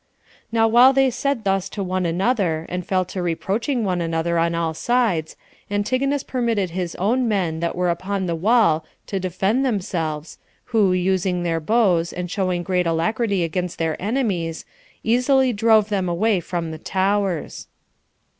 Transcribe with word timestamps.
Now 0.51 0.67
while 0.67 0.93
they 0.93 1.11
said 1.11 1.43
thus 1.43 1.69
one 1.77 2.05
to 2.05 2.09
another, 2.09 2.65
and 2.69 2.83
fell 2.83 3.05
to 3.05 3.21
reproaching 3.21 3.83
one 3.83 4.01
another 4.01 4.39
on 4.39 4.53
both 4.53 4.77
sides, 4.77 5.35
Antigonus 5.69 6.23
permitted 6.23 6.71
his 6.71 6.95
own 6.95 7.27
men 7.27 7.59
that 7.59 7.75
were 7.75 7.91
upon 7.91 8.25
the 8.25 8.33
wall 8.33 8.83
to 9.05 9.19
defend 9.19 9.63
themselves, 9.63 10.39
who 10.63 10.91
using 10.91 11.43
their 11.43 11.59
bows, 11.59 12.11
and 12.11 12.31
showing 12.31 12.63
great 12.63 12.87
alacrity 12.87 13.43
against 13.43 13.77
their 13.77 13.95
enemies, 14.01 14.65
easily 15.03 15.53
drove 15.53 15.89
them 15.89 16.09
away 16.09 16.39
from 16.39 16.71
the 16.71 16.79
towers. 16.79 17.67